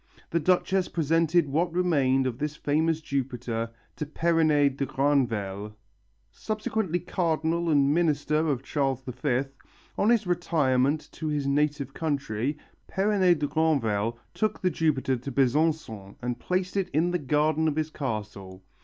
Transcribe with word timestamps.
The 0.31 0.39
Duchess 0.39 0.87
presented 0.89 1.47
what 1.47 1.71
remained 1.71 2.25
of 2.25 2.39
this 2.39 2.55
famous 2.55 3.01
Jupiter 3.01 3.69
to 3.97 4.05
Perronet 4.07 4.75
de 4.77 4.87
Granvelle. 4.87 5.75
Subsequently 6.31 6.97
cardinal 6.99 7.69
and 7.69 7.93
minister 7.93 8.47
of 8.49 8.63
Charles 8.63 9.03
V, 9.05 9.43
on 9.99 10.09
his 10.09 10.25
retirement 10.25 11.07
to 11.11 11.27
his 11.27 11.45
native 11.45 11.93
country, 11.93 12.57
Perronet 12.87 13.37
de 13.37 13.45
Granvelle 13.47 14.17
took 14.33 14.59
the 14.59 14.71
Jupiter 14.71 15.17
to 15.17 15.31
Besançon 15.31 16.15
and 16.19 16.39
placed 16.39 16.75
it 16.75 16.89
in 16.89 17.11
the 17.11 17.19
garden 17.19 17.67
of 17.67 17.75
his 17.75 17.91
castle. 17.91 18.63